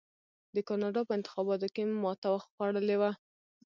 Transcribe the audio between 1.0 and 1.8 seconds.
په انتخاباتو